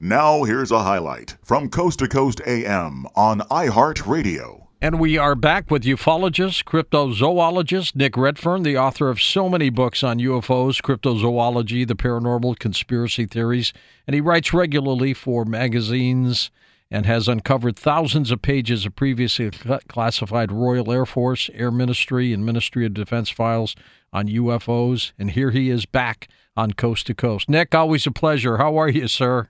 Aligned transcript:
Now, 0.00 0.44
here's 0.44 0.70
a 0.70 0.84
highlight 0.84 1.38
from 1.42 1.68
Coast 1.68 1.98
to 1.98 2.06
Coast 2.06 2.40
AM 2.46 3.04
on 3.16 3.40
iHeartRadio. 3.40 4.68
And 4.80 5.00
we 5.00 5.18
are 5.18 5.34
back 5.34 5.72
with 5.72 5.82
ufologist, 5.82 6.62
cryptozoologist 6.62 7.96
Nick 7.96 8.16
Redfern, 8.16 8.62
the 8.62 8.78
author 8.78 9.08
of 9.08 9.20
so 9.20 9.48
many 9.48 9.70
books 9.70 10.04
on 10.04 10.20
UFOs, 10.20 10.80
cryptozoology, 10.80 11.84
the 11.84 11.96
paranormal, 11.96 12.60
conspiracy 12.60 13.26
theories. 13.26 13.72
And 14.06 14.14
he 14.14 14.20
writes 14.20 14.54
regularly 14.54 15.14
for 15.14 15.44
magazines 15.44 16.52
and 16.92 17.04
has 17.04 17.26
uncovered 17.26 17.76
thousands 17.76 18.30
of 18.30 18.40
pages 18.40 18.86
of 18.86 18.94
previously 18.94 19.50
classified 19.88 20.52
Royal 20.52 20.92
Air 20.92 21.06
Force, 21.06 21.50
Air 21.54 21.72
Ministry, 21.72 22.32
and 22.32 22.46
Ministry 22.46 22.86
of 22.86 22.94
Defense 22.94 23.30
files 23.30 23.74
on 24.12 24.28
UFOs. 24.28 25.10
And 25.18 25.32
here 25.32 25.50
he 25.50 25.70
is 25.70 25.86
back 25.86 26.28
on 26.56 26.74
Coast 26.74 27.08
to 27.08 27.14
Coast. 27.14 27.48
Nick, 27.48 27.74
always 27.74 28.06
a 28.06 28.12
pleasure. 28.12 28.58
How 28.58 28.76
are 28.76 28.88
you, 28.88 29.08
sir? 29.08 29.48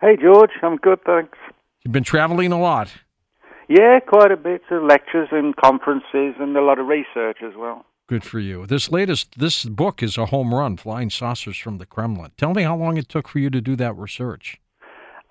Hey, 0.00 0.16
George. 0.20 0.50
I'm 0.62 0.76
good, 0.76 1.02
thanks. 1.04 1.38
You've 1.82 1.92
been 1.92 2.04
traveling 2.04 2.52
a 2.52 2.60
lot. 2.60 2.92
Yeah, 3.68 3.98
quite 4.00 4.30
a 4.30 4.36
bit 4.36 4.62
of 4.70 4.82
lectures 4.82 5.28
and 5.32 5.56
conferences 5.56 6.34
and 6.38 6.56
a 6.56 6.62
lot 6.62 6.78
of 6.78 6.86
research 6.86 7.38
as 7.42 7.54
well. 7.56 7.84
Good 8.08 8.22
for 8.22 8.38
you. 8.38 8.66
This 8.66 8.92
latest 8.92 9.38
this 9.38 9.64
book 9.64 10.02
is 10.02 10.16
a 10.16 10.26
home 10.26 10.54
run, 10.54 10.76
Flying 10.76 11.10
Saucers 11.10 11.56
from 11.56 11.78
the 11.78 11.86
Kremlin. 11.86 12.30
Tell 12.36 12.54
me 12.54 12.62
how 12.62 12.76
long 12.76 12.96
it 12.96 13.08
took 13.08 13.26
for 13.26 13.40
you 13.40 13.50
to 13.50 13.60
do 13.60 13.74
that 13.76 13.96
research. 13.96 14.60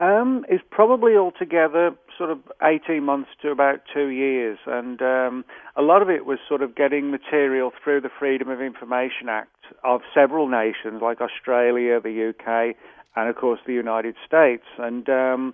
Um, 0.02 0.46
it's 0.50 0.64
probably 0.72 1.16
altogether 1.16 1.92
sort 2.18 2.32
of 2.32 2.40
18 2.62 3.02
months 3.02 3.30
to 3.42 3.52
about 3.52 3.82
two 3.94 4.08
years, 4.08 4.58
and 4.66 5.02
um, 5.02 5.45
a 5.78 5.82
lot 5.82 6.02
of 6.02 6.09
it 6.09 6.26
was 6.26 6.40
sort 6.50 6.62
of 6.62 6.76
getting 6.76 7.12
material 7.12 7.72
through 7.82 8.02
the 8.02 8.09
Freedom 8.20 8.50
of 8.50 8.62
Information 8.62 9.30
Act 9.30 9.56
of 9.86 10.02
several 10.14 10.50
nations 10.50 11.02
like 11.02 11.22
Australia, 11.22 12.02
the 12.02 12.34
UK, 12.34 12.76
and 13.16 13.30
of 13.30 13.36
course 13.36 13.60
the 13.66 13.74
United 13.74 14.16
States, 14.26 14.66
and 14.78 15.08
um, 15.10 15.54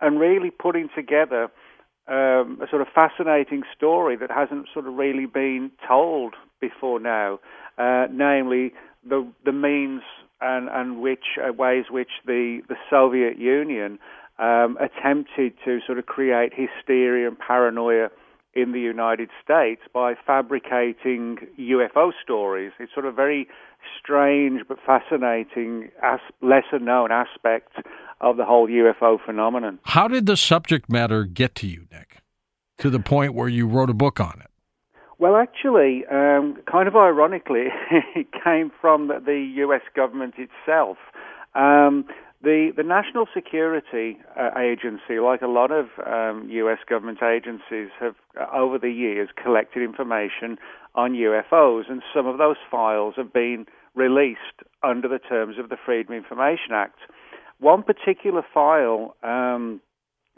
and 0.00 0.18
really 0.18 0.50
putting 0.50 0.88
together 0.94 1.50
um, 2.08 2.58
a 2.60 2.66
sort 2.68 2.82
of 2.82 2.88
fascinating 2.94 3.62
story 3.76 4.16
that 4.16 4.30
hasn't 4.30 4.66
sort 4.72 4.86
of 4.86 4.94
really 4.94 5.26
been 5.26 5.70
told 5.86 6.34
before 6.60 6.98
now, 7.00 7.38
uh, 7.78 8.06
namely 8.10 8.72
the 9.08 9.26
the 9.44 9.52
means 9.52 10.02
and 10.40 10.68
and 10.68 11.00
which 11.00 11.38
uh, 11.38 11.52
ways 11.52 11.84
which 11.90 12.10
the 12.26 12.60
the 12.68 12.76
Soviet 12.90 13.38
Union 13.38 13.98
um, 14.38 14.76
attempted 14.80 15.54
to 15.64 15.80
sort 15.86 15.98
of 15.98 16.06
create 16.06 16.52
hysteria 16.54 17.28
and 17.28 17.38
paranoia 17.38 18.08
in 18.54 18.72
the 18.72 18.80
United 18.80 19.30
States 19.42 19.82
by 19.92 20.14
fabricating 20.26 21.38
UFO 21.58 22.12
stories. 22.22 22.72
It's 22.78 22.92
sort 22.92 23.06
of 23.06 23.14
very 23.14 23.48
strange 23.98 24.62
but 24.68 24.78
fascinating, 24.84 25.90
as, 26.02 26.20
lesser 26.40 26.78
known 26.78 27.10
aspect 27.10 27.72
of 28.20 28.36
the 28.36 28.44
whole 28.44 28.68
UFO 28.68 29.18
phenomenon. 29.24 29.78
How 29.84 30.08
did 30.08 30.26
the 30.26 30.36
subject 30.36 30.90
matter 30.90 31.24
get 31.24 31.54
to 31.56 31.66
you, 31.66 31.86
Nick? 31.90 32.18
To 32.78 32.90
the 32.90 33.00
point 33.00 33.34
where 33.34 33.48
you 33.48 33.66
wrote 33.66 33.90
a 33.90 33.94
book 33.94 34.20
on 34.20 34.40
it? 34.40 34.48
Well, 35.18 35.36
actually, 35.36 36.04
um, 36.10 36.58
kind 36.70 36.88
of 36.88 36.96
ironically, 36.96 37.68
it 38.16 38.26
came 38.44 38.72
from 38.80 39.08
the, 39.08 39.22
the 39.24 39.52
U.S. 39.58 39.82
government 39.94 40.34
itself. 40.36 40.96
Um, 41.54 42.06
the 42.42 42.72
the 42.76 42.82
National 42.82 43.26
Security 43.32 44.18
uh, 44.38 44.50
Agency, 44.58 45.20
like 45.20 45.42
a 45.42 45.46
lot 45.46 45.70
of 45.70 45.86
um, 46.04 46.48
U.S. 46.50 46.78
government 46.88 47.22
agencies, 47.22 47.90
have 48.00 48.14
uh, 48.38 48.46
over 48.52 48.78
the 48.78 48.90
years 48.90 49.28
collected 49.40 49.82
information 49.82 50.58
on 50.94 51.12
UFOs, 51.12 51.90
and 51.90 52.02
some 52.14 52.26
of 52.26 52.38
those 52.38 52.56
files 52.70 53.14
have 53.16 53.32
been 53.32 53.66
released 53.94 54.62
under 54.82 55.08
the 55.08 55.18
terms 55.18 55.56
of 55.58 55.68
the 55.68 55.76
Freedom 55.84 56.14
of 56.14 56.24
Information 56.24 56.72
Act. 56.72 56.98
One 57.60 57.82
particular 57.82 58.42
file 58.52 59.14
um, 59.22 59.80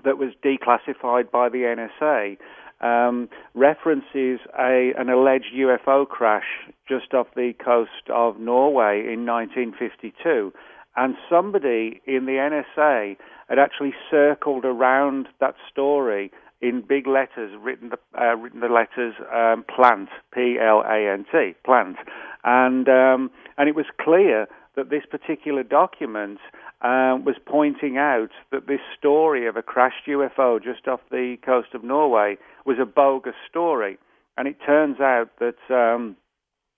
that 0.05 0.19
was 0.19 0.33
declassified 0.45 1.31
by 1.31 1.49
the 1.49 1.89
NSA 2.03 2.37
um, 2.81 3.29
references 3.55 4.41
a, 4.59 4.93
an 4.99 5.09
alleged 5.09 5.53
UFO 5.57 6.07
crash 6.07 6.45
just 6.87 7.14
off 7.14 7.29
the 7.35 7.53
coast 7.64 8.11
of 8.13 8.39
Norway 8.39 9.01
in 9.01 9.25
1952 9.25 10.53
and 10.97 11.17
somebody 11.29 12.01
in 12.07 12.27
the 12.27 12.33
NSA 12.77 13.17
had 13.49 13.59
actually 13.59 13.95
circled 14.11 14.65
around 14.65 15.29
that 15.41 15.55
story 15.71 16.31
in 16.61 16.83
big 16.87 17.07
letters, 17.07 17.53
written 17.61 17.91
the, 17.91 17.99
uh, 18.19 18.35
written 18.37 18.61
the 18.61 18.69
letters 18.69 19.15
um, 19.35 19.65
plant, 19.65 20.09
P 20.33 20.57
L 20.61 20.83
A 20.87 21.13
N 21.13 21.27
T, 21.31 21.55
plant, 21.65 21.97
and 22.45 22.89
um, 22.89 23.31
and 23.59 23.69
it 23.69 23.75
was 23.75 23.87
clear 24.01 24.47
that 24.77 24.91
this 24.91 25.03
particular 25.09 25.63
document 25.63 26.39
um, 26.83 27.25
was 27.25 27.37
pointing 27.45 27.97
out 27.97 28.31
that 28.51 28.67
this 28.67 28.81
story 28.99 29.47
of 29.47 29.57
a 29.57 29.63
crashed 29.63 30.07
UFO 30.09 30.63
just 30.63 30.89
off 30.89 31.01
the 31.11 31.37
coast 31.45 31.69
of 31.75 31.85
Norway 31.85 32.37
was 32.65 32.79
a 32.81 32.87
bogus 32.87 33.35
story, 33.49 33.99
and 34.37 34.49
it 34.49 34.57
turns 34.65 35.01
out 35.01 35.31
that 35.41 35.59
um, 35.71 36.17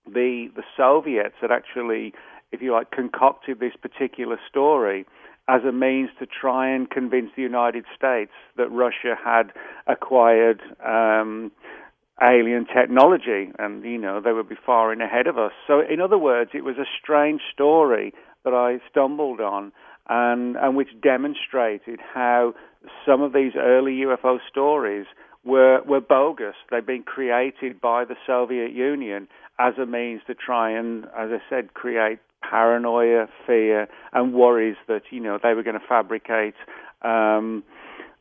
the 0.06 0.48
the 0.54 0.62
Soviets 0.76 1.36
had 1.40 1.50
actually 1.50 2.12
if 2.56 2.62
you 2.62 2.72
like, 2.72 2.90
concocted 2.90 3.60
this 3.60 3.74
particular 3.80 4.38
story 4.48 5.06
as 5.48 5.62
a 5.62 5.72
means 5.72 6.10
to 6.18 6.26
try 6.26 6.68
and 6.68 6.90
convince 6.90 7.30
the 7.36 7.42
United 7.42 7.84
States 7.96 8.32
that 8.56 8.68
Russia 8.70 9.14
had 9.22 9.52
acquired 9.86 10.60
um, 10.84 11.52
alien 12.20 12.66
technology, 12.66 13.52
and 13.58 13.84
you 13.84 13.98
know 13.98 14.20
they 14.20 14.32
would 14.32 14.48
be 14.48 14.56
far 14.64 14.92
in 14.92 15.00
ahead 15.00 15.26
of 15.26 15.38
us. 15.38 15.52
So, 15.66 15.80
in 15.80 16.00
other 16.00 16.18
words, 16.18 16.50
it 16.54 16.64
was 16.64 16.76
a 16.78 16.86
strange 17.00 17.42
story 17.52 18.12
that 18.44 18.54
I 18.54 18.78
stumbled 18.90 19.40
on, 19.40 19.72
and 20.08 20.56
and 20.56 20.76
which 20.76 20.88
demonstrated 21.00 22.00
how 22.14 22.54
some 23.04 23.22
of 23.22 23.32
these 23.32 23.52
early 23.56 23.92
UFO 24.06 24.38
stories 24.48 25.06
were 25.44 25.80
were 25.86 26.00
bogus. 26.00 26.56
They'd 26.70 26.86
been 26.86 27.04
created 27.04 27.80
by 27.80 28.04
the 28.04 28.16
Soviet 28.26 28.72
Union 28.72 29.28
as 29.58 29.74
a 29.78 29.86
means 29.86 30.22
to 30.26 30.34
try 30.34 30.70
and, 30.70 31.04
as 31.16 31.30
I 31.30 31.40
said, 31.48 31.72
create 31.74 32.18
paranoia, 32.42 33.26
fear, 33.46 33.88
and 34.12 34.34
worries 34.34 34.76
that 34.88 35.02
you 35.10 35.20
know 35.20 35.38
they 35.42 35.54
were 35.54 35.62
going 35.62 35.78
to 35.78 35.86
fabricate 35.86 36.54
um, 37.02 37.62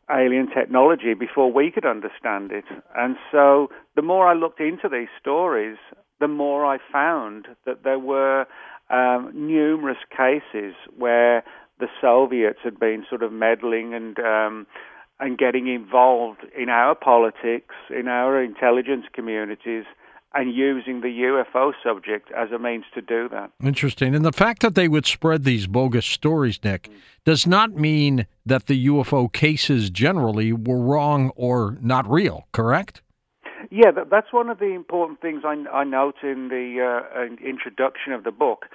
alien 0.09 0.47
technology 0.49 1.13
before 1.13 1.51
we 1.51 1.71
could 1.71 1.85
understand 1.85 2.51
it. 2.51 2.65
And 2.95 3.15
so, 3.31 3.69
the 3.95 4.01
more 4.01 4.27
I 4.27 4.33
looked 4.33 4.59
into 4.59 4.89
these 4.89 5.09
stories, 5.19 5.77
the 6.19 6.27
more 6.27 6.65
I 6.65 6.77
found 6.91 7.47
that 7.65 7.83
there 7.83 7.99
were 7.99 8.45
um, 8.89 9.31
numerous 9.33 9.97
cases 10.15 10.75
where 10.97 11.43
the 11.79 11.87
Soviets 11.99 12.59
had 12.63 12.79
been 12.79 13.05
sort 13.09 13.23
of 13.23 13.31
meddling 13.31 13.93
and 13.93 14.17
um, 14.19 14.67
and 15.19 15.37
getting 15.37 15.67
involved 15.67 16.41
in 16.57 16.69
our 16.69 16.93
politics, 16.93 17.73
in 17.89 18.07
our 18.07 18.41
intelligence 18.43 19.05
communities 19.13 19.85
and 20.35 20.53
using 20.53 20.99
the 20.99 21.07
UFO 21.07 21.71
subject 21.81 22.29
as 22.31 22.51
a 22.51 22.59
means 22.59 22.83
to 22.93 23.01
do 23.01 23.29
that. 23.29 23.51
Interesting. 23.63 24.13
And 24.13 24.25
the 24.25 24.33
fact 24.33 24.61
that 24.61 24.75
they 24.75 24.89
would 24.89 25.05
spread 25.05 25.45
these 25.45 25.65
bogus 25.65 26.05
stories, 26.05 26.59
Nick, 26.63 26.89
does 27.23 27.47
not 27.47 27.71
mean 27.71 28.27
that 28.45 28.67
the 28.67 28.87
UFO 28.87 29.31
cases 29.31 29.89
generally 29.89 30.51
were 30.51 30.79
wrong 30.79 31.31
or 31.35 31.77
not 31.81 32.09
real, 32.09 32.47
correct? 32.51 33.01
Yeah, 33.71 33.91
that's 34.11 34.31
one 34.31 34.49
of 34.49 34.59
the 34.59 34.73
important 34.73 35.21
things 35.21 35.43
I, 35.45 35.63
I 35.71 35.83
note 35.85 36.15
in 36.21 36.49
the 36.49 37.01
uh, 37.17 37.23
introduction 37.43 38.11
of 38.13 38.23
the 38.23 38.31
book 38.31 38.65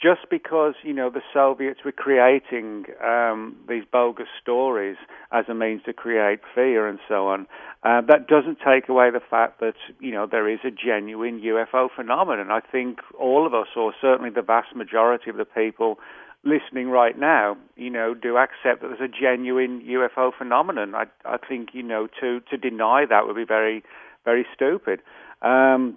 just 0.00 0.30
because 0.30 0.74
you 0.82 0.92
know 0.92 1.10
the 1.10 1.22
Soviets 1.32 1.80
were 1.84 1.92
creating 1.92 2.84
um, 3.04 3.56
these 3.68 3.84
bogus 3.90 4.28
stories 4.40 4.96
as 5.32 5.46
a 5.48 5.54
means 5.54 5.82
to 5.86 5.92
create 5.92 6.40
fear 6.54 6.86
and 6.86 6.98
so 7.08 7.28
on, 7.28 7.46
uh, 7.82 8.00
that 8.02 8.28
doesn't 8.28 8.58
take 8.64 8.88
away 8.88 9.10
the 9.10 9.20
fact 9.20 9.60
that 9.60 9.74
you 10.00 10.12
know 10.12 10.26
there 10.26 10.48
is 10.48 10.60
a 10.64 10.70
genuine 10.70 11.40
UFO 11.40 11.88
phenomenon. 11.94 12.50
I 12.50 12.60
think 12.60 12.98
all 13.18 13.46
of 13.46 13.54
us, 13.54 13.68
or 13.76 13.92
certainly 14.00 14.30
the 14.30 14.42
vast 14.42 14.74
majority 14.76 15.30
of 15.30 15.36
the 15.36 15.44
people 15.44 15.98
listening 16.44 16.88
right 16.88 17.18
now, 17.18 17.56
you 17.76 17.90
know, 17.90 18.14
do 18.14 18.36
accept 18.36 18.80
that 18.82 18.88
there's 18.88 19.00
a 19.00 19.08
genuine 19.08 19.82
UFO 19.82 20.30
phenomenon. 20.36 20.94
I, 20.94 21.04
I 21.24 21.36
think 21.36 21.70
you 21.72 21.82
know 21.82 22.08
to 22.20 22.40
to 22.50 22.56
deny 22.56 23.04
that 23.08 23.26
would 23.26 23.36
be 23.36 23.44
very 23.44 23.82
very 24.24 24.46
stupid. 24.54 25.00
Um, 25.42 25.96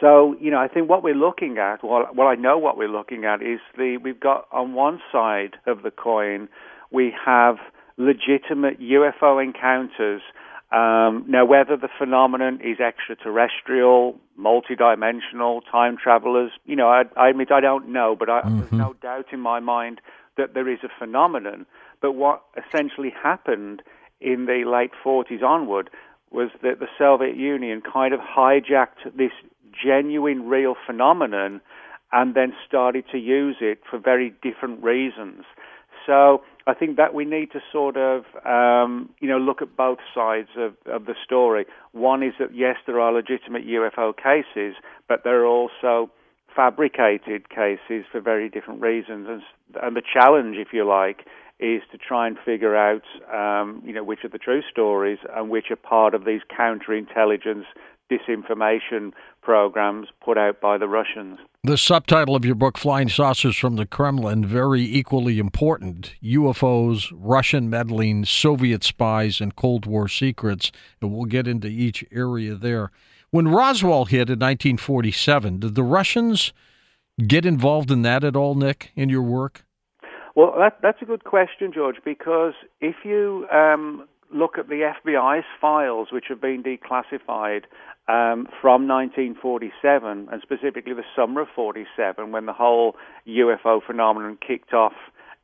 so, 0.00 0.34
you 0.40 0.50
know, 0.50 0.58
I 0.58 0.68
think 0.68 0.88
what 0.88 1.02
we're 1.02 1.14
looking 1.14 1.58
at, 1.58 1.84
well, 1.84 2.08
well, 2.14 2.28
I 2.28 2.34
know 2.34 2.58
what 2.58 2.76
we're 2.76 2.88
looking 2.88 3.24
at 3.24 3.42
is 3.42 3.60
the 3.76 3.98
we've 3.98 4.20
got 4.20 4.46
on 4.52 4.74
one 4.74 5.00
side 5.12 5.56
of 5.66 5.82
the 5.82 5.90
coin, 5.90 6.48
we 6.90 7.12
have 7.24 7.56
legitimate 7.96 8.80
UFO 8.80 9.42
encounters. 9.42 10.22
Um, 10.72 11.24
now, 11.28 11.44
whether 11.44 11.76
the 11.76 11.88
phenomenon 11.98 12.60
is 12.62 12.78
extraterrestrial, 12.78 14.18
multidimensional, 14.38 15.60
time 15.70 15.96
travelers, 16.02 16.52
you 16.64 16.76
know, 16.76 16.88
I, 16.88 17.02
I 17.16 17.30
admit 17.30 17.50
I 17.50 17.60
don't 17.60 17.88
know, 17.88 18.14
but 18.16 18.30
I, 18.30 18.42
mm-hmm. 18.42 18.60
there's 18.60 18.72
no 18.72 18.94
doubt 19.02 19.26
in 19.32 19.40
my 19.40 19.60
mind 19.60 20.00
that 20.36 20.54
there 20.54 20.68
is 20.68 20.78
a 20.84 20.88
phenomenon. 20.98 21.66
But 22.00 22.12
what 22.12 22.42
essentially 22.56 23.12
happened 23.22 23.82
in 24.20 24.46
the 24.46 24.64
late 24.64 24.92
40s 25.04 25.42
onward 25.42 25.90
was 26.30 26.50
that 26.62 26.78
the 26.78 26.86
Soviet 26.96 27.36
Union 27.36 27.82
kind 27.82 28.14
of 28.14 28.20
hijacked 28.20 29.16
this 29.16 29.32
genuine, 29.72 30.48
real 30.48 30.74
phenomenon 30.86 31.60
and 32.12 32.34
then 32.34 32.52
started 32.66 33.04
to 33.12 33.18
use 33.18 33.56
it 33.60 33.80
for 33.88 33.98
very 33.98 34.34
different 34.42 34.82
reasons. 34.82 35.44
So 36.06 36.42
I 36.66 36.74
think 36.74 36.96
that 36.96 37.14
we 37.14 37.24
need 37.24 37.52
to 37.52 37.60
sort 37.70 37.96
of, 37.96 38.24
um, 38.44 39.10
you 39.20 39.28
know, 39.28 39.38
look 39.38 39.62
at 39.62 39.76
both 39.76 39.98
sides 40.14 40.48
of, 40.56 40.74
of 40.86 41.06
the 41.06 41.14
story. 41.24 41.66
One 41.92 42.22
is 42.22 42.32
that 42.38 42.54
yes, 42.54 42.76
there 42.86 43.00
are 43.00 43.12
legitimate 43.12 43.66
UFO 43.66 44.12
cases, 44.16 44.74
but 45.08 45.22
there 45.24 45.42
are 45.42 45.46
also 45.46 46.10
fabricated 46.54 47.48
cases 47.48 48.04
for 48.10 48.20
very 48.20 48.48
different 48.48 48.80
reasons. 48.80 49.28
And, 49.28 49.42
and 49.82 49.96
the 49.96 50.02
challenge, 50.02 50.56
if 50.56 50.68
you 50.72 50.84
like, 50.84 51.26
is 51.60 51.82
to 51.92 51.98
try 51.98 52.26
and 52.26 52.36
figure 52.44 52.74
out, 52.74 53.02
um, 53.32 53.82
you 53.84 53.92
know, 53.92 54.02
which 54.02 54.24
are 54.24 54.30
the 54.30 54.38
true 54.38 54.62
stories 54.70 55.18
and 55.36 55.50
which 55.50 55.70
are 55.70 55.76
part 55.76 56.14
of 56.14 56.24
these 56.24 56.40
counterintelligence 56.58 57.64
disinformation 58.10 59.12
programs 59.42 60.08
put 60.24 60.36
out 60.36 60.60
by 60.60 60.78
the 60.78 60.88
Russians. 60.88 61.38
The 61.62 61.76
subtitle 61.76 62.34
of 62.34 62.44
your 62.44 62.54
book, 62.54 62.78
Flying 62.78 63.08
Saucers 63.08 63.56
from 63.56 63.76
the 63.76 63.86
Kremlin, 63.86 64.46
very 64.46 64.82
equally 64.82 65.38
important 65.38 66.14
UFOs, 66.22 67.12
Russian 67.12 67.68
meddling, 67.68 68.24
Soviet 68.24 68.82
spies, 68.82 69.40
and 69.40 69.54
Cold 69.54 69.86
War 69.86 70.08
secrets. 70.08 70.72
And 71.00 71.12
we'll 71.12 71.26
get 71.26 71.46
into 71.46 71.68
each 71.68 72.04
area 72.10 72.54
there. 72.54 72.90
When 73.30 73.46
Roswell 73.46 74.06
hit 74.06 74.28
in 74.28 74.38
1947, 74.38 75.60
did 75.60 75.74
the 75.74 75.82
Russians 75.82 76.52
get 77.26 77.44
involved 77.44 77.90
in 77.90 78.02
that 78.02 78.24
at 78.24 78.36
all, 78.36 78.54
Nick, 78.54 78.90
in 78.96 79.08
your 79.08 79.22
work? 79.22 79.64
Well, 80.34 80.54
that, 80.58 80.78
that's 80.82 81.02
a 81.02 81.04
good 81.04 81.24
question, 81.24 81.72
George, 81.72 81.96
because 82.04 82.54
if 82.80 82.96
you 83.04 83.46
um, 83.52 84.08
look 84.32 84.58
at 84.58 84.68
the 84.68 84.92
FBI's 85.04 85.44
files, 85.60 86.08
which 86.12 86.26
have 86.28 86.40
been 86.40 86.62
declassified 86.62 87.64
um, 88.08 88.46
from 88.60 88.88
1947, 88.88 90.28
and 90.30 90.42
specifically 90.42 90.94
the 90.94 91.04
summer 91.14 91.42
of 91.42 91.48
47, 91.54 92.32
when 92.32 92.46
the 92.46 92.52
whole 92.52 92.96
UFO 93.26 93.80
phenomenon 93.84 94.38
kicked 94.46 94.72
off 94.74 94.94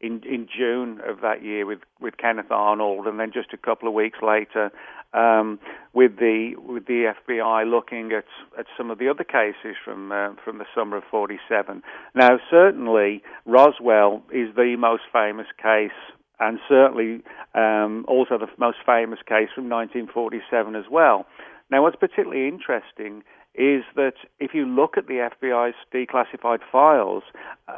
in, 0.01 0.23
in 0.25 0.47
June 0.47 1.01
of 1.07 1.21
that 1.23 1.43
year 1.43 1.65
with, 1.65 1.81
with 2.01 2.17
Kenneth 2.17 2.51
Arnold, 2.51 3.07
and 3.07 3.19
then 3.19 3.31
just 3.33 3.53
a 3.53 3.57
couple 3.57 3.89
of 3.89 3.95
weeks 3.95 4.19
later 4.23 4.71
um, 5.17 5.59
with 5.95 6.19
the 6.19 6.55
with 6.57 6.87
the 6.87 7.13
FBI 7.27 7.69
looking 7.69 8.13
at 8.13 8.25
at 8.59 8.67
some 8.77 8.91
of 8.91 8.99
the 8.99 9.09
other 9.09 9.25
cases 9.25 9.77
from 9.85 10.13
uh, 10.13 10.35
from 10.45 10.59
the 10.59 10.67
summer 10.75 10.99
of 10.99 11.05
'47. 11.11 11.83
Now, 12.15 12.39
certainly 12.51 13.23
Roswell 13.47 14.23
is 14.31 14.55
the 14.55 14.77
most 14.79 15.03
famous 15.13 15.47
case. 15.61 15.91
And 16.39 16.59
certainly 16.69 17.23
um, 17.55 18.05
also 18.09 18.37
the 18.37 18.49
most 18.59 18.77
famous 18.85 19.21
case 19.21 19.49
from 19.55 19.71
1947 19.71 20.77
as 20.77 20.85
well. 20.91 21.25
Now, 21.71 21.83
what's 21.83 21.97
particularly 21.97 22.49
interesting 22.49 23.23
is 23.55 23.83
that 23.97 24.15
if 24.39 24.53
you 24.55 24.67
look 24.67 24.97
at 24.97 25.07
the 25.07 25.29
FBI's 25.43 25.75
declassified 25.93 26.61
files, 26.71 27.23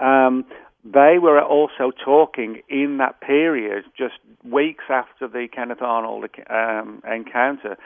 um, 0.00 0.44
they 0.84 1.18
were 1.20 1.42
also 1.42 1.92
talking 2.04 2.62
in 2.68 2.98
that 2.98 3.20
period, 3.20 3.84
just 3.96 4.14
weeks 4.44 4.84
after 4.88 5.28
the 5.28 5.48
Kenneth 5.54 5.82
Arnold 5.82 6.26
um, 6.50 7.02
encounter. 7.10 7.76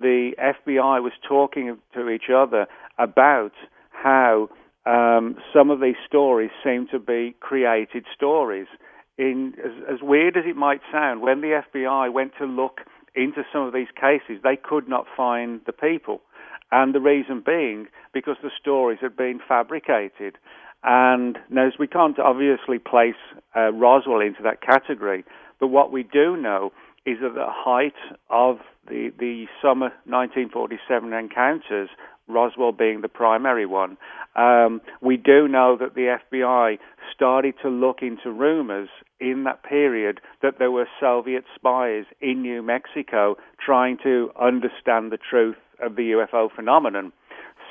The 0.00 0.32
FBI 0.38 1.02
was 1.02 1.12
talking 1.26 1.78
to 1.94 2.08
each 2.08 2.30
other 2.34 2.66
about 2.98 3.52
how 3.90 4.48
um, 4.84 5.36
some 5.52 5.70
of 5.70 5.80
these 5.80 5.96
stories 6.06 6.50
seem 6.64 6.88
to 6.90 6.98
be 6.98 7.34
created 7.40 8.04
stories. 8.14 8.66
In 9.18 9.54
as, 9.62 9.94
as 9.94 10.02
weird 10.02 10.36
as 10.36 10.44
it 10.46 10.56
might 10.56 10.80
sound, 10.90 11.20
when 11.20 11.40
the 11.40 11.62
FBI 11.74 12.12
went 12.12 12.32
to 12.38 12.46
look 12.46 12.80
into 13.14 13.44
some 13.52 13.62
of 13.62 13.72
these 13.72 13.88
cases, 13.94 14.42
they 14.42 14.56
could 14.56 14.88
not 14.88 15.06
find 15.16 15.60
the 15.66 15.72
people. 15.72 16.20
And 16.70 16.94
the 16.94 17.00
reason 17.00 17.42
being 17.44 17.88
because 18.14 18.36
the 18.42 18.50
stories 18.58 18.98
had 19.02 19.16
been 19.16 19.40
fabricated. 19.46 20.38
And 20.82 21.38
now, 21.50 21.68
we 21.78 21.86
can't 21.86 22.18
obviously 22.18 22.78
place 22.78 23.14
uh, 23.54 23.72
Roswell 23.72 24.20
into 24.20 24.42
that 24.42 24.62
category, 24.62 25.24
but 25.60 25.68
what 25.68 25.92
we 25.92 26.02
do 26.02 26.36
know 26.36 26.72
is 27.04 27.18
at 27.24 27.34
the 27.34 27.46
height 27.48 27.94
of 28.30 28.58
the, 28.88 29.10
the 29.18 29.46
summer 29.60 29.90
1947 30.06 31.12
encounters, 31.12 31.88
Roswell 32.28 32.72
being 32.72 33.00
the 33.00 33.08
primary 33.08 33.66
one, 33.66 33.96
um, 34.36 34.80
we 35.00 35.16
do 35.16 35.48
know 35.48 35.76
that 35.78 35.94
the 35.94 36.16
FBI 36.32 36.78
started 37.14 37.54
to 37.62 37.68
look 37.68 37.98
into 38.00 38.30
rumors 38.30 38.88
in 39.20 39.44
that 39.44 39.62
period 39.62 40.20
that 40.40 40.58
there 40.58 40.70
were 40.70 40.88
Soviet 41.00 41.44
spies 41.54 42.04
in 42.20 42.42
New 42.42 42.62
Mexico 42.62 43.36
trying 43.64 43.98
to 44.02 44.30
understand 44.40 45.12
the 45.12 45.18
truth 45.18 45.56
of 45.80 45.96
the 45.96 46.12
UFO 46.12 46.48
phenomenon. 46.54 47.12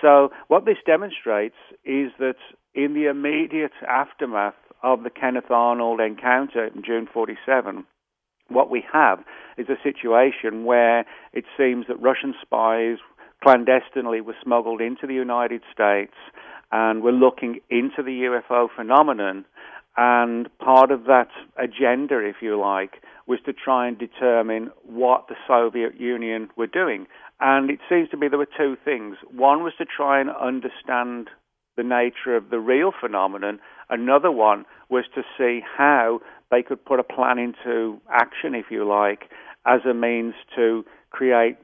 So, 0.02 0.32
what 0.48 0.66
this 0.66 0.78
demonstrates 0.86 1.56
is 1.86 2.12
that 2.20 2.38
in 2.74 2.94
the 2.94 3.08
immediate 3.10 3.72
aftermath 3.88 4.56
of 4.84 5.04
the 5.04 5.10
Kenneth 5.10 5.52
Arnold 5.52 6.00
encounter 6.00 6.66
in 6.66 6.84
June 6.84 7.08
47, 7.12 7.86
what 8.54 8.70
we 8.70 8.84
have 8.92 9.20
is 9.58 9.68
a 9.70 9.82
situation 9.84 10.66
where 10.66 11.06
it 11.34 11.46
seems 11.58 11.88
that 11.88 12.02
Russian 12.02 12.34
spies 12.42 12.98
clandestinely 13.44 14.22
were 14.22 14.36
smuggled 14.44 14.82
into 14.82 15.08
the 15.08 15.14
United 15.14 15.62
States 15.74 16.14
and 16.72 17.02
were 17.02 17.12
looking 17.12 17.60
into 17.70 18.04
the 18.04 18.30
UFO 18.30 18.68
phenomenon. 18.74 19.46
And 19.98 20.48
part 20.60 20.92
of 20.92 21.04
that 21.06 21.30
agenda, 21.58 22.20
if 22.20 22.38
you 22.42 22.60
like, 22.60 23.02
was 23.28 23.40
to 23.46 23.54
try 23.54 23.88
and 23.88 23.98
determine 23.98 24.72
what 24.84 25.28
the 25.28 25.36
Soviet 25.48 26.00
Union 26.00 26.50
were 26.56 26.68
doing. 26.68 27.08
And 27.40 27.70
it 27.70 27.80
seems 27.90 28.10
to 28.10 28.18
be 28.18 28.30
there 28.30 28.40
were 28.40 28.46
two 28.46 28.78
things. 28.86 29.18
One 29.36 29.64
was 29.64 29.74
to 29.80 29.86
try 29.86 30.22
and 30.22 30.30
understand 30.30 31.30
the 31.76 31.84
nature 31.84 32.36
of 32.36 32.50
the 32.50 32.60
real 32.60 32.92
phenomenon. 32.98 33.60
Another 33.92 34.32
one 34.32 34.66
was 34.90 35.04
to 35.16 35.22
see 35.38 35.62
how 35.78 36.22
they 36.50 36.64
could 36.64 36.84
put 36.84 37.00
a 37.00 37.04
plan 37.04 37.38
into 37.38 38.02
action, 38.10 38.56
if 38.56 38.66
you 38.72 38.88
like, 38.88 39.30
as 39.66 39.82
a 39.90 39.94
means 39.94 40.34
to 40.56 40.84
create 41.12 41.58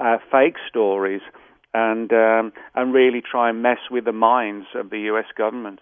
uh, 0.00 0.18
fake 0.30 0.56
stories 0.68 1.20
and 1.74 2.12
um, 2.12 2.52
and 2.74 2.94
really 2.94 3.20
try 3.20 3.50
and 3.50 3.62
mess 3.62 3.78
with 3.90 4.04
the 4.04 4.12
minds 4.12 4.66
of 4.74 4.90
the 4.90 5.00
U.S. 5.00 5.26
government. 5.36 5.80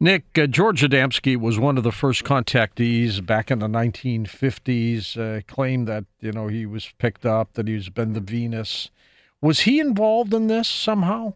Nick, 0.00 0.38
uh, 0.38 0.46
George 0.46 0.82
Adamski 0.82 1.36
was 1.36 1.58
one 1.58 1.76
of 1.76 1.82
the 1.82 1.92
first 1.92 2.24
contactees 2.24 3.24
back 3.24 3.50
in 3.50 3.58
the 3.58 3.66
1950s. 3.66 5.18
Uh, 5.18 5.42
claimed 5.46 5.88
that 5.88 6.04
you 6.20 6.32
know 6.32 6.48
he 6.48 6.66
was 6.66 6.92
picked 6.98 7.26
up, 7.26 7.54
that 7.54 7.68
he's 7.68 7.88
been 7.88 8.14
the 8.14 8.20
Venus. 8.20 8.90
Was 9.40 9.60
he 9.60 9.80
involved 9.80 10.32
in 10.32 10.46
this 10.46 10.68
somehow? 10.68 11.34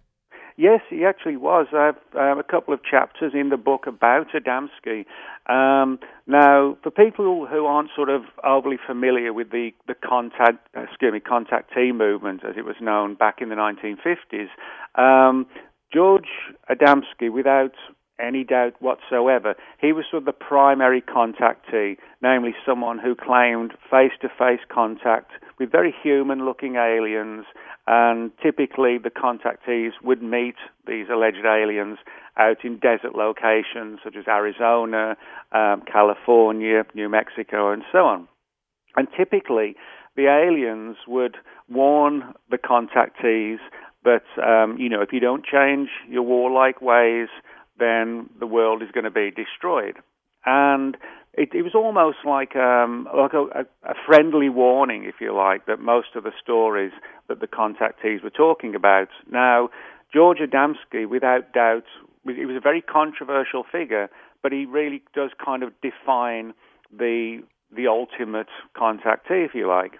Yes, 0.56 0.80
he 0.90 1.04
actually 1.04 1.36
was. 1.36 1.66
I 1.72 1.86
have 1.86 1.96
um, 2.14 2.38
a 2.38 2.42
couple 2.42 2.74
of 2.74 2.80
chapters 2.84 3.32
in 3.34 3.48
the 3.48 3.56
book 3.56 3.86
about 3.86 4.28
Adamski. 4.32 5.06
Um, 5.46 5.98
now, 6.26 6.76
for 6.82 6.90
people 6.90 7.46
who 7.46 7.66
aren't 7.66 7.90
sort 7.96 8.10
of 8.10 8.22
overly 8.44 8.78
familiar 8.86 9.32
with 9.32 9.50
the 9.50 9.70
the 9.88 9.94
contact, 9.94 10.68
excuse 10.74 11.12
me, 11.12 11.20
contact 11.20 11.72
contactee 11.74 11.94
movement 11.94 12.44
as 12.44 12.56
it 12.56 12.64
was 12.64 12.76
known 12.80 13.14
back 13.14 13.40
in 13.40 13.48
the 13.48 13.54
1950s, 13.54 14.48
um, 15.00 15.46
George 15.92 16.28
Adamski, 16.70 17.32
without 17.32 17.74
any 18.20 18.44
doubt 18.44 18.74
whatsoever. 18.80 19.54
He 19.80 19.92
was 19.92 20.04
sort 20.10 20.22
of 20.22 20.26
the 20.26 20.32
primary 20.32 21.00
contactee, 21.02 21.96
namely 22.20 22.54
someone 22.64 22.98
who 22.98 23.14
claimed 23.14 23.72
face 23.90 24.12
to 24.20 24.28
face 24.28 24.60
contact 24.72 25.32
with 25.58 25.72
very 25.72 25.94
human 26.02 26.44
looking 26.44 26.76
aliens, 26.76 27.44
and 27.86 28.30
typically 28.42 28.98
the 28.98 29.10
contactees 29.10 29.92
would 30.02 30.22
meet 30.22 30.56
these 30.86 31.06
alleged 31.12 31.44
aliens 31.44 31.98
out 32.36 32.64
in 32.64 32.78
desert 32.78 33.14
locations 33.14 33.98
such 34.02 34.16
as 34.16 34.26
Arizona, 34.28 35.16
um, 35.52 35.82
California, 35.90 36.84
New 36.94 37.08
Mexico, 37.08 37.72
and 37.72 37.82
so 37.90 37.98
on. 38.06 38.28
And 38.96 39.08
typically, 39.16 39.76
the 40.16 40.26
aliens 40.26 40.96
would 41.06 41.36
warn 41.68 42.34
the 42.50 42.58
contactees 42.58 43.58
that, 44.04 44.24
um, 44.42 44.76
you 44.78 44.88
know, 44.88 45.00
if 45.00 45.12
you 45.12 45.20
don't 45.20 45.44
change 45.44 45.88
your 46.08 46.22
warlike 46.22 46.82
ways, 46.82 47.28
then 47.78 48.28
the 48.38 48.46
world 48.46 48.82
is 48.82 48.90
going 48.92 49.04
to 49.04 49.10
be 49.10 49.30
destroyed. 49.30 49.96
And 50.44 50.96
it, 51.34 51.50
it 51.54 51.62
was 51.62 51.74
almost 51.74 52.18
like 52.26 52.56
um, 52.56 53.08
like 53.16 53.32
a, 53.32 53.64
a, 53.88 53.94
friendly 54.06 54.48
warning, 54.48 55.04
if 55.04 55.14
you 55.20 55.34
like, 55.34 55.66
that 55.66 55.80
most 55.80 56.08
of 56.14 56.24
the 56.24 56.32
stories 56.42 56.92
that 57.28 57.40
the 57.40 57.46
contactees 57.46 58.22
were 58.22 58.30
talking 58.30 58.74
about. 58.74 59.08
Now, 59.30 59.70
George 60.12 60.38
Adamski, 60.38 61.08
without 61.08 61.52
doubt, 61.52 61.84
he 62.26 62.44
was 62.44 62.56
a 62.56 62.60
very 62.60 62.82
controversial 62.82 63.64
figure, 63.70 64.10
but 64.42 64.52
he 64.52 64.66
really 64.66 65.02
does 65.14 65.30
kind 65.42 65.62
of 65.62 65.72
define 65.80 66.52
the 66.96 67.42
the 67.74 67.86
ultimate 67.86 68.48
contactee, 68.76 69.46
if 69.46 69.54
you 69.54 69.66
like. 69.66 69.92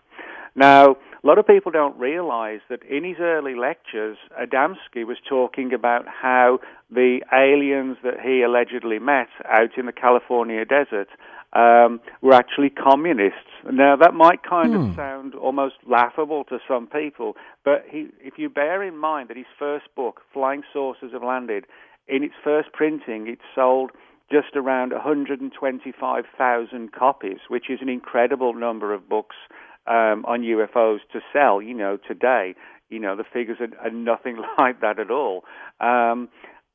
Now, 0.55 0.97
a 1.23 1.27
lot 1.27 1.39
of 1.39 1.47
people 1.47 1.71
don't 1.71 1.97
realize 1.99 2.61
that 2.69 2.83
in 2.83 3.05
his 3.05 3.19
early 3.21 3.55
lectures, 3.55 4.17
Adamski 4.41 5.07
was 5.07 5.19
talking 5.29 5.73
about 5.73 6.05
how 6.09 6.59
the 6.91 7.21
aliens 7.33 7.97
that 8.03 8.21
he 8.21 8.43
allegedly 8.43 8.99
met 8.99 9.29
out 9.45 9.79
in 9.79 9.87
the 9.87 9.93
California 9.93 10.65
desert 10.65 11.09
um, 11.53 12.01
were 12.23 12.33
actually 12.33 12.71
communists. 12.71 13.39
Now, 13.71 13.95
that 13.97 14.15
might 14.15 14.43
kind 14.43 14.75
hmm. 14.75 14.91
of 14.91 14.97
sound 14.97 15.37
almost 15.37 15.77
laughable 15.89 16.43
to 16.45 16.59
some 16.67 16.89
people, 16.89 17.37
but 17.65 17.85
he, 17.89 18.09
if 18.21 18.37
you 18.37 18.49
bear 18.49 18.83
in 18.83 18.97
mind 18.97 19.29
that 19.29 19.37
his 19.37 19.47
first 19.57 19.87
book, 19.95 20.23
Flying 20.33 20.65
Saucers 20.73 21.13
Have 21.13 21.23
Landed, 21.23 21.67
in 22.09 22.25
its 22.25 22.35
first 22.43 22.73
printing, 22.73 23.29
it 23.29 23.39
sold 23.55 23.93
just 24.31 24.57
around 24.57 24.93
125,000 24.93 26.93
copies, 26.93 27.39
which 27.49 27.71
is 27.71 27.79
an 27.81 27.89
incredible 27.89 28.55
number 28.55 28.93
of 28.93 29.09
books 29.09 29.37
um, 29.87 30.25
on 30.27 30.43
UFOs 30.43 30.99
to 31.13 31.21
sell, 31.33 31.61
you 31.61 31.75
know, 31.75 31.99
today. 32.07 32.55
You 32.89 32.99
know, 33.01 33.17
the 33.17 33.25
figures 33.25 33.59
are, 33.61 33.87
are 33.87 33.91
nothing 33.91 34.37
like 34.59 34.81
that 34.81 34.99
at 34.99 35.11
all. 35.11 35.45
Um, 35.81 36.29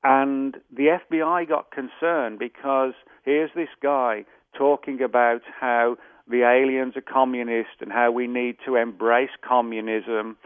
and 0.03 0.57
the 0.71 0.97
FBI 1.11 1.47
got 1.47 1.71
concerned 1.71 2.39
because 2.39 2.93
here's 3.23 3.51
this 3.55 3.69
guy 3.81 4.25
talking 4.57 5.01
about 5.01 5.41
how 5.59 5.97
the 6.29 6.43
aliens 6.43 6.95
are 6.95 7.01
communist 7.01 7.81
and 7.81 7.91
how 7.91 8.11
we 8.11 8.27
need 8.27 8.57
to 8.65 8.75
embrace 8.75 9.29
communism. 9.47 10.37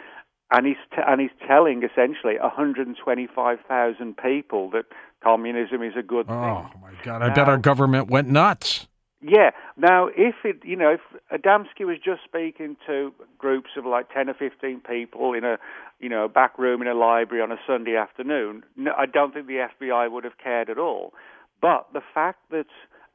And 0.52 0.66
he's, 0.66 0.78
t- 0.92 1.02
and 1.06 1.22
he's 1.22 1.32
telling 1.48 1.84
essentially 1.84 2.38
125,000 2.40 4.18
people 4.18 4.70
that 4.72 4.86
communism 5.24 5.82
is 5.82 5.94
a 5.98 6.04
good 6.04 6.28
thing. 6.28 6.36
Oh, 6.36 6.70
my 6.82 6.92
God. 7.04 7.22
I 7.22 7.30
now, 7.30 7.36
bet 7.36 7.48
our 7.48 7.58
government 7.58 8.10
went 8.10 8.28
nuts. 8.28 8.88
Yeah. 9.22 9.52
Now, 9.78 10.08
if 10.08 10.36
it, 10.44 10.58
you 10.64 10.76
know, 10.76 10.96
if 10.96 11.02
Adamski 11.32 11.86
was 11.86 11.98
just 12.04 12.22
speaking 12.26 12.76
to 12.88 13.14
groups 13.38 13.70
of 13.78 13.86
like 13.86 14.12
10 14.12 14.30
or 14.30 14.34
15 14.34 14.82
people 14.82 15.34
in 15.34 15.44
a, 15.44 15.58
you 16.00 16.10
know, 16.10 16.28
back 16.28 16.58
room 16.58 16.82
in 16.82 16.88
a 16.88 16.96
library 16.96 17.44
on 17.44 17.52
a 17.52 17.60
Sunday 17.68 17.96
afternoon, 17.96 18.64
no, 18.76 18.92
I 18.98 19.06
don't 19.06 19.34
think 19.34 19.46
the 19.48 19.68
FBI 19.80 20.12
would 20.12 20.24
have 20.24 20.38
cared 20.44 20.70
at 20.70 20.80
all. 20.80 21.14
But 21.62 21.88
the 21.94 22.02
fact 22.14 22.40
that 22.50 22.66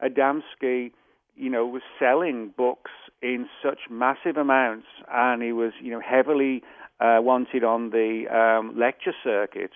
Adamski, 0.01 0.91
you 1.35 1.49
know, 1.49 1.65
was 1.65 1.81
selling 1.99 2.53
books 2.55 2.91
in 3.21 3.49
such 3.61 3.79
massive 3.89 4.37
amounts 4.37 4.87
and 5.11 5.43
he 5.43 5.51
was, 5.51 5.73
you 5.81 5.91
know, 5.91 5.99
heavily 6.01 6.63
uh, 7.01 7.17
wanted 7.19 7.63
on 7.65 7.89
the 7.89 8.25
um, 8.31 8.79
lecture 8.79 9.13
circuit 9.23 9.71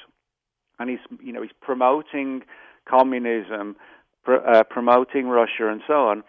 and 0.79 0.89
he's, 0.89 0.99
you 1.21 1.33
know, 1.33 1.41
he's 1.41 1.51
promoting 1.61 2.43
communism 2.87 3.75
pr- 4.23 4.35
uh, 4.35 4.63
promoting 4.63 5.27
Russia 5.27 5.69
and 5.69 5.81
so 5.87 6.07
on. 6.07 6.23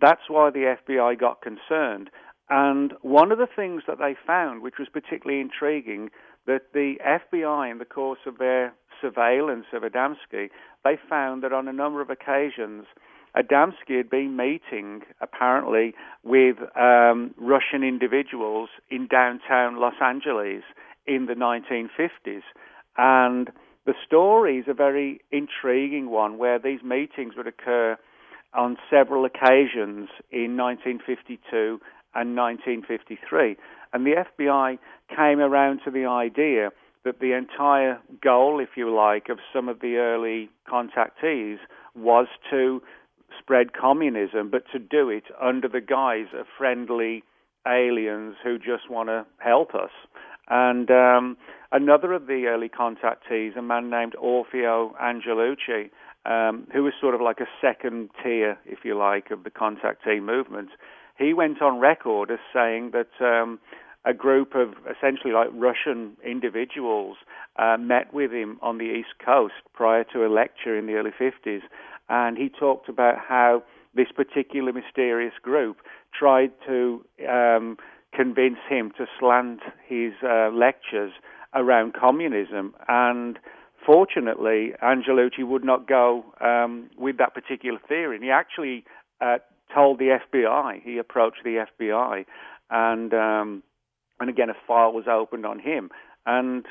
That's 0.00 0.22
why 0.28 0.50
the 0.50 0.76
FBI 0.88 1.18
got 1.18 1.42
concerned. 1.42 2.10
And 2.48 2.92
one 3.02 3.32
of 3.32 3.38
the 3.38 3.46
things 3.54 3.82
that 3.86 3.98
they 3.98 4.14
found, 4.26 4.62
which 4.62 4.74
was 4.78 4.88
particularly 4.92 5.40
intriguing, 5.40 6.10
that 6.46 6.72
the 6.74 6.96
FBI, 7.06 7.70
in 7.70 7.78
the 7.78 7.84
course 7.84 8.20
of 8.26 8.38
their 8.38 8.74
surveillance 9.00 9.66
of 9.72 9.82
Adamski, 9.82 10.50
they 10.84 10.98
found 11.08 11.42
that 11.42 11.52
on 11.52 11.68
a 11.68 11.72
number 11.72 12.00
of 12.00 12.10
occasions, 12.10 12.86
Adamski 13.36 13.96
had 13.96 14.10
been 14.10 14.36
meeting, 14.36 15.02
apparently, 15.20 15.94
with 16.22 16.56
um, 16.76 17.34
Russian 17.38 17.82
individuals 17.82 18.68
in 18.90 19.06
downtown 19.06 19.80
Los 19.80 19.94
Angeles 20.02 20.62
in 21.06 21.26
the 21.26 21.34
1950s. 21.34 22.42
And 22.98 23.50
the 23.86 23.94
story 24.06 24.58
is 24.58 24.66
a 24.68 24.74
very 24.74 25.20
intriguing 25.30 26.10
one 26.10 26.38
where 26.38 26.58
these 26.58 26.82
meetings 26.82 27.34
would 27.36 27.46
occur 27.46 27.96
on 28.54 28.76
several 28.90 29.24
occasions 29.24 30.08
in 30.30 30.56
1952 30.56 31.80
and 32.14 32.36
1953. 32.36 33.56
And 33.92 34.06
the 34.06 34.24
FBI 34.38 34.78
came 35.14 35.40
around 35.40 35.80
to 35.84 35.90
the 35.90 36.06
idea 36.06 36.70
that 37.04 37.18
the 37.18 37.32
entire 37.32 37.98
goal, 38.22 38.60
if 38.60 38.70
you 38.76 38.94
like, 38.94 39.28
of 39.28 39.38
some 39.52 39.68
of 39.68 39.80
the 39.80 39.96
early 39.96 40.48
contactees 40.70 41.58
was 41.96 42.26
to 42.50 42.80
spread 43.38 43.72
communism, 43.72 44.50
but 44.50 44.64
to 44.72 44.78
do 44.78 45.08
it 45.08 45.24
under 45.40 45.68
the 45.68 45.80
guise 45.80 46.28
of 46.38 46.46
friendly 46.56 47.24
aliens 47.66 48.36
who 48.42 48.58
just 48.58 48.88
want 48.90 49.08
to 49.08 49.26
help 49.38 49.74
us. 49.74 49.90
And 50.54 50.90
um, 50.90 51.38
another 51.72 52.12
of 52.12 52.26
the 52.26 52.44
early 52.46 52.68
contactees, 52.68 53.56
a 53.56 53.62
man 53.62 53.88
named 53.88 54.14
Orfeo 54.22 54.94
Angelucci, 55.00 55.88
um, 56.26 56.66
who 56.74 56.82
was 56.82 56.92
sort 57.00 57.14
of 57.14 57.22
like 57.22 57.40
a 57.40 57.48
second 57.58 58.10
tier, 58.22 58.58
if 58.66 58.80
you 58.84 58.94
like, 58.96 59.30
of 59.30 59.44
the 59.44 59.50
contactee 59.50 60.22
movement, 60.22 60.68
he 61.16 61.32
went 61.32 61.62
on 61.62 61.78
record 61.78 62.30
as 62.30 62.38
saying 62.52 62.92
that 62.92 63.08
um, 63.24 63.60
a 64.04 64.12
group 64.12 64.54
of 64.54 64.74
essentially 64.94 65.32
like 65.32 65.48
Russian 65.54 66.18
individuals 66.22 67.16
uh, 67.56 67.78
met 67.80 68.12
with 68.12 68.30
him 68.30 68.58
on 68.60 68.76
the 68.76 68.84
East 68.84 69.14
Coast 69.24 69.54
prior 69.72 70.04
to 70.12 70.26
a 70.26 70.28
lecture 70.28 70.76
in 70.76 70.84
the 70.84 70.94
early 70.96 71.12
50s, 71.18 71.62
and 72.10 72.36
he 72.36 72.50
talked 72.50 72.90
about 72.90 73.16
how 73.26 73.62
this 73.94 74.08
particular 74.14 74.70
mysterious 74.70 75.34
group 75.42 75.78
tried 76.12 76.52
to 76.66 77.02
um, 77.26 77.78
convince 78.14 78.58
him 78.68 78.92
to 78.98 79.06
slant 79.18 79.60
his 79.86 80.12
uh, 80.22 80.50
lectures 80.52 81.12
around 81.54 81.94
communism. 81.94 82.74
And 82.88 83.38
fortunately, 83.84 84.72
Angelucci 84.82 85.46
would 85.46 85.64
not 85.64 85.88
go 85.88 86.24
um, 86.40 86.90
with 86.96 87.18
that 87.18 87.34
particular 87.34 87.78
theory. 87.88 88.16
And 88.16 88.24
he 88.24 88.30
actually 88.30 88.84
uh, 89.20 89.38
told 89.74 89.98
the 89.98 90.18
FBI. 90.32 90.82
He 90.82 90.98
approached 90.98 91.40
the 91.44 91.64
FBI, 91.80 92.24
and 92.70 93.14
um, 93.14 93.62
and 94.20 94.30
again, 94.30 94.50
a 94.50 94.56
file 94.66 94.92
was 94.92 95.04
opened 95.08 95.46
on 95.46 95.58
him. 95.58 95.90
And 96.26 96.64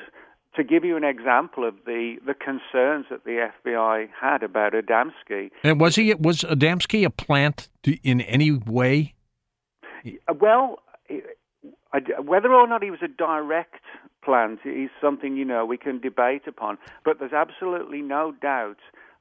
to 0.55 0.63
give 0.63 0.83
you 0.83 0.97
an 0.97 1.03
example 1.03 1.67
of 1.67 1.75
the, 1.85 2.15
the 2.25 2.33
concerns 2.33 3.05
that 3.09 3.23
the 3.23 3.49
FBI 3.65 4.07
had 4.19 4.43
about 4.43 4.73
Adamski. 4.73 5.49
And 5.63 5.79
was 5.79 5.95
he 5.95 6.13
was 6.13 6.41
Adamski 6.41 7.05
a 7.05 7.09
plant 7.09 7.69
in 8.03 8.21
any 8.21 8.51
way? 8.51 9.13
Well, 10.39 10.79
whether 12.23 12.53
or 12.53 12.67
not 12.67 12.83
he 12.83 12.91
was 12.91 13.01
a 13.03 13.07
direct 13.07 13.83
plant 14.23 14.59
is 14.65 14.89
something 15.01 15.35
you 15.35 15.45
know 15.45 15.65
we 15.65 15.77
can 15.77 15.99
debate 15.99 16.43
upon. 16.47 16.77
But 17.03 17.19
there's 17.19 17.33
absolutely 17.33 18.01
no 18.01 18.33
doubt 18.41 18.77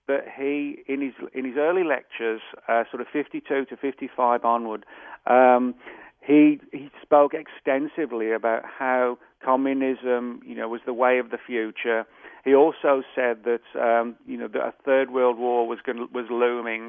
that 0.09 0.25
he, 0.37 0.83
in 0.87 1.01
his 1.01 1.15
in 1.35 1.45
his 1.45 1.57
early 1.57 1.85
lectures, 1.85 2.41
uh, 2.69 2.85
sort 2.91 3.01
of 3.01 3.09
52 3.13 3.65
to 3.67 3.77
55 3.77 4.45
onward, 4.45 4.85
um, 5.27 5.75
he 6.21 6.61
he 6.73 6.91
spoke 7.03 7.33
extensively 7.35 8.33
about 8.33 8.63
how 8.65 9.19
communism, 9.43 10.41
you 10.45 10.55
know, 10.55 10.69
was 10.69 10.81
the 10.85 10.93
way 10.93 11.19
of 11.19 11.31
the 11.31 11.39
future. 11.39 12.05
He 12.45 12.55
also 12.55 13.03
said 13.15 13.45
that 13.45 13.63
um, 13.81 14.17
you 14.27 14.37
know 14.37 14.49
that 14.49 14.61
a 14.61 14.75
third 14.85 15.11
world 15.11 15.39
war 15.39 15.67
was 15.67 15.79
going 15.85 16.09
was 16.13 16.27
looming, 16.31 16.89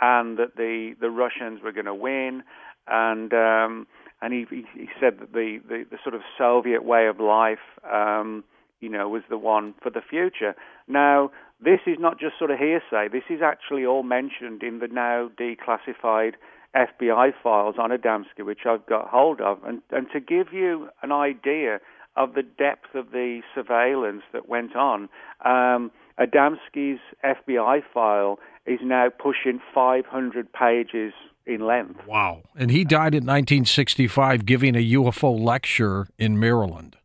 and 0.00 0.38
that 0.38 0.56
the 0.56 0.94
the 1.00 1.10
Russians 1.10 1.60
were 1.62 1.72
going 1.72 1.86
to 1.86 1.94
win, 1.94 2.42
and 2.86 3.32
um, 3.32 3.86
and 4.22 4.32
he, 4.32 4.46
he, 4.50 4.88
said 5.00 5.18
that 5.20 5.32
the, 5.32 5.60
the, 5.68 5.84
the, 5.90 5.98
sort 6.02 6.14
of 6.14 6.20
Soviet 6.36 6.84
way 6.84 7.06
of 7.06 7.20
life, 7.20 7.58
um, 7.90 8.44
you 8.80 8.88
know, 8.88 9.08
was 9.08 9.22
the 9.30 9.38
one 9.38 9.74
for 9.82 9.90
the 9.90 10.02
future. 10.02 10.54
Now, 10.86 11.30
this 11.62 11.80
is 11.86 11.96
not 11.98 12.18
just 12.18 12.38
sort 12.38 12.50
of 12.50 12.58
hearsay. 12.58 13.08
This 13.10 13.24
is 13.30 13.40
actually 13.42 13.84
all 13.84 14.02
mentioned 14.02 14.62
in 14.62 14.78
the 14.78 14.88
now 14.88 15.30
declassified 15.38 16.34
FBI 16.74 17.32
files 17.42 17.76
on 17.78 17.90
Adamski, 17.90 18.44
which 18.44 18.60
I've 18.66 18.86
got 18.86 19.08
hold 19.08 19.40
of. 19.40 19.58
And, 19.64 19.82
and 19.90 20.06
to 20.12 20.20
give 20.20 20.52
you 20.52 20.88
an 21.02 21.12
idea 21.12 21.80
of 22.16 22.34
the 22.34 22.42
depth 22.42 22.94
of 22.94 23.12
the 23.12 23.40
surveillance 23.54 24.22
that 24.32 24.48
went 24.48 24.76
on, 24.76 25.08
um, 25.44 25.90
Adamski's 26.18 27.00
FBI 27.24 27.82
file 27.92 28.38
is 28.66 28.80
now 28.82 29.08
pushing 29.08 29.60
500 29.74 30.52
pages 30.52 31.12
in 31.50 31.66
length. 31.66 32.00
Wow. 32.06 32.42
And 32.56 32.70
he 32.70 32.84
died 32.84 33.14
in 33.14 33.24
1965 33.24 34.46
giving 34.46 34.76
a 34.76 34.92
UFO 34.92 35.38
lecture 35.38 36.08
in 36.18 36.38
Maryland, 36.38 36.96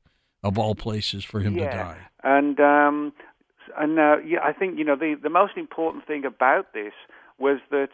of 0.43 0.57
all 0.57 0.75
places 0.75 1.23
for 1.23 1.39
him 1.39 1.57
yeah. 1.57 1.69
to 1.69 1.77
die. 1.77 1.97
And 2.23 2.59
um, 2.59 3.13
and 3.77 3.99
uh, 3.99 4.17
yeah, 4.25 4.39
I 4.43 4.53
think 4.53 4.77
you 4.77 4.85
know 4.85 4.95
the 4.95 5.15
the 5.21 5.29
most 5.29 5.57
important 5.57 6.07
thing 6.07 6.25
about 6.25 6.73
this 6.73 6.93
was 7.37 7.59
that 7.71 7.89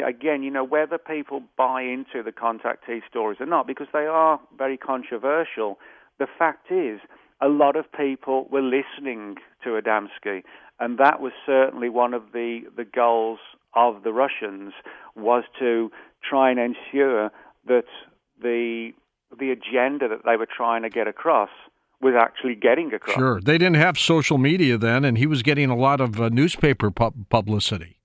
again, 0.00 0.42
you 0.42 0.50
know, 0.50 0.64
whether 0.64 0.96
people 0.96 1.42
buy 1.56 1.82
into 1.82 2.22
the 2.24 2.32
contactee 2.32 3.00
stories 3.08 3.38
or 3.40 3.46
not, 3.46 3.66
because 3.66 3.88
they 3.92 4.06
are 4.06 4.40
very 4.56 4.76
controversial. 4.78 5.78
The 6.18 6.26
fact 6.38 6.70
is, 6.70 7.00
a 7.40 7.48
lot 7.48 7.76
of 7.76 7.90
people 7.92 8.48
were 8.50 8.62
listening 8.62 9.36
to 9.64 9.70
Adamski, 9.70 10.42
and 10.80 10.98
that 10.98 11.20
was 11.20 11.32
certainly 11.44 11.88
one 11.88 12.14
of 12.14 12.22
the 12.32 12.62
the 12.76 12.84
goals 12.84 13.40
of 13.74 14.02
the 14.02 14.12
Russians 14.12 14.72
was 15.16 15.44
to 15.58 15.90
try 16.28 16.50
and 16.50 16.58
ensure 16.58 17.30
that 17.66 17.84
the 18.40 18.92
the 19.38 19.50
agenda 19.50 20.08
that 20.08 20.24
they 20.24 20.36
were 20.36 20.48
trying 20.48 20.82
to 20.82 20.90
get 20.90 21.06
across 21.08 21.48
was 22.02 22.14
actually 22.18 22.54
getting 22.54 22.92
across. 22.92 23.16
Sure, 23.16 23.40
they 23.40 23.56
didn't 23.56 23.76
have 23.76 23.98
social 23.98 24.36
media 24.36 24.76
then, 24.76 25.04
and 25.04 25.16
he 25.16 25.26
was 25.26 25.42
getting 25.42 25.70
a 25.70 25.76
lot 25.76 26.00
of 26.00 26.20
uh, 26.20 26.28
newspaper 26.28 26.90
pu- 26.90 27.12
publicity. 27.30 27.98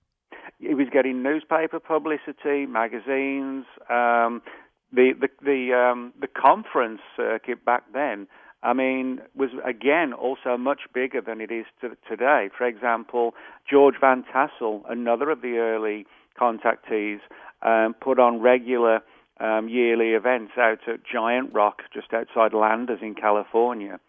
He 0.58 0.74
was 0.74 0.86
getting 0.92 1.22
newspaper 1.22 1.80
publicity, 1.80 2.66
magazines. 2.66 3.66
Um, 3.90 4.42
the 4.92 5.12
the 5.20 5.28
the, 5.42 5.74
um, 5.74 6.12
the 6.20 6.28
conference 6.28 7.00
circuit 7.16 7.64
back 7.64 7.84
then 7.92 8.26
I 8.62 8.72
mean, 8.72 9.20
was 9.36 9.50
again 9.64 10.12
also 10.12 10.56
much 10.56 10.80
bigger 10.92 11.20
than 11.20 11.40
it 11.40 11.50
is 11.50 11.66
to, 11.80 11.96
today. 12.08 12.50
For 12.56 12.66
example, 12.66 13.34
George 13.70 13.94
Van 14.00 14.24
Tassel, 14.24 14.82
another 14.88 15.30
of 15.30 15.42
the 15.42 15.58
early 15.58 16.06
contactees, 16.40 17.20
um, 17.62 17.94
put 17.94 18.18
on 18.18 18.40
regular 18.40 19.00
um, 19.40 19.68
yearly 19.68 20.10
events 20.10 20.52
out 20.58 20.80
at 20.88 21.00
Giant 21.04 21.54
Rock, 21.54 21.82
just 21.92 22.12
outside 22.12 22.52
Landers 22.52 22.98
in 23.02 23.14
California. 23.14 24.00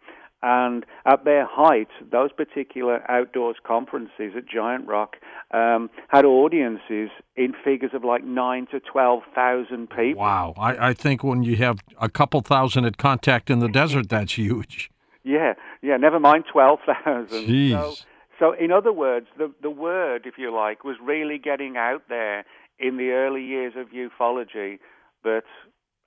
And 0.42 0.86
at 1.06 1.26
their 1.26 1.46
height, 1.46 1.90
those 2.12 2.32
particular 2.32 3.04
outdoors 3.12 3.58
conferences 3.66 4.34
at 4.38 4.48
Giant 4.48 4.88
Rock 4.88 5.18
um, 5.52 5.90
had 6.08 6.24
audiences 6.24 7.10
in 7.36 7.54
figures 7.62 7.92
of 7.94 8.06
like 8.06 8.24
nine 8.24 8.66
to 8.72 8.80
twelve 8.80 9.24
thousand 9.36 9.90
people. 9.90 10.22
Wow! 10.22 10.54
I, 10.58 10.90
I 10.90 10.94
think 10.94 11.24
when 11.26 11.44
you 11.44 11.58
have 11.58 11.80
a 12.00 12.08
couple 12.08 12.40
thousand 12.40 12.86
at 12.86 12.98
Contact 12.98 13.50
in 13.50 13.60
the 13.60 13.68
Desert, 13.68 14.08
that's 14.08 14.38
huge. 14.38 14.90
Yeah, 15.26 15.56
yeah. 15.82 15.98
Never 15.98 16.22
mind 16.22 16.46
twelve 16.50 16.80
thousand. 16.86 17.48
Jeez. 17.48 17.72
So, 17.72 17.96
so, 18.40 18.52
in 18.54 18.72
other 18.72 18.94
words, 18.94 19.28
the 19.38 19.52
the 19.62 19.70
word, 19.70 20.26
if 20.26 20.36
you 20.38 20.56
like, 20.56 20.86
was 20.86 20.96
really 21.04 21.38
getting 21.38 21.76
out 21.76 22.04
there 22.08 22.46
in 22.80 22.96
the 22.96 23.10
early 23.10 23.44
years 23.44 23.74
of 23.76 23.88
ufology 23.90 24.80
that 25.26 25.44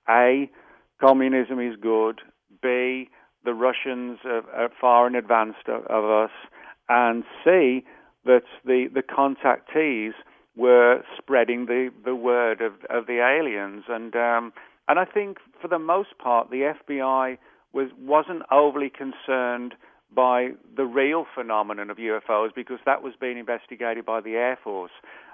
a 0.09 0.49
communism 0.99 1.59
is 1.59 1.75
good, 1.79 2.21
b 2.63 3.09
the 3.43 3.53
Russians 3.53 4.19
are, 4.25 4.49
are 4.51 4.69
far 4.79 5.07
in 5.07 5.15
advance 5.15 5.55
of, 5.67 5.85
of 5.85 6.05
us, 6.05 6.31
and 6.89 7.23
C, 7.43 7.83
that 8.25 8.43
the, 8.65 8.87
the 8.93 9.01
contactees 9.01 10.13
were 10.55 11.01
spreading 11.17 11.65
the, 11.65 11.89
the 12.05 12.15
word 12.15 12.61
of, 12.61 12.73
of 12.89 13.07
the 13.07 13.19
aliens. 13.19 13.85
And, 13.87 14.15
um, 14.15 14.53
and 14.87 14.99
I 14.99 15.05
think 15.05 15.37
for 15.61 15.67
the 15.67 15.79
most 15.79 16.17
part, 16.19 16.49
the 16.49 16.73
FBI 16.87 17.37
was, 17.73 17.89
wasn't 17.99 18.43
overly 18.51 18.91
concerned 18.91 19.73
by 20.13 20.49
the 20.75 20.85
real 20.85 21.25
phenomenon 21.33 21.89
of 21.89 21.97
UFOs 21.97 22.53
because 22.55 22.77
that 22.85 23.01
was 23.01 23.13
being 23.19 23.37
investigated 23.37 24.05
by 24.05 24.21
the 24.21 24.35
Air 24.35 24.59
Force. 24.63 24.91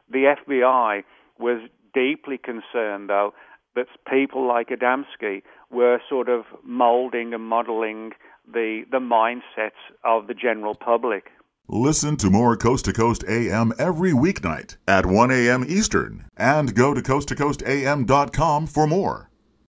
The 0.10 0.36
FBI 0.48 1.04
was 1.38 1.70
deeply 1.94 2.38
concerned, 2.38 3.10
though, 3.10 3.34
that 3.76 3.88
people 4.10 4.48
like 4.48 4.70
Adamski 4.70 5.42
were 5.72 6.00
sort 6.10 6.30
of 6.30 6.46
molding 6.64 7.34
and 7.34 7.44
modeling 7.44 8.12
the 8.52 8.84
the 8.92 9.00
mindsets 9.00 9.82
of 10.04 10.28
the 10.28 10.34
general 10.34 10.76
public. 10.76 11.32
Listen 11.72 12.18
to 12.18 12.32
more 12.32 12.58
Coast 12.58 12.86
to 12.86 12.94
Coast 12.94 13.24
AM 13.30 13.74
every 13.78 14.12
weeknight 14.12 14.78
at 14.88 15.06
1 15.06 15.30
a.m. 15.30 15.64
Eastern 15.68 16.26
and 16.36 16.74
go 16.74 16.96
to 16.96 17.02
coasttocoastam.com 17.02 18.66
for 18.66 18.88
more. 18.88 19.29